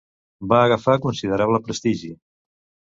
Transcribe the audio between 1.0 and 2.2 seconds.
considerable prestigi.